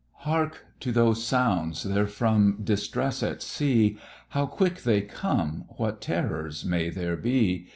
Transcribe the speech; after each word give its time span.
Hark! 0.21 0.65
to 0.79 0.91
those 0.91 1.23
sounds! 1.23 1.83
they're 1.83 2.07
from 2.07 2.61
distress 2.63 3.21
at 3.21 3.43
sea; 3.43 3.99
How 4.29 4.47
quick 4.47 4.81
they 4.81 5.01
come! 5.01 5.65
What 5.77 6.01
terrors 6.01 6.65
may 6.65 6.89
there 6.89 7.15
be! 7.15 7.67